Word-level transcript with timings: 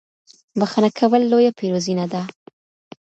بښنه 0.59 0.89
کول 0.99 1.21
لويه 1.31 1.51
پېرزوينه 1.59 2.05
ده. 2.13 2.21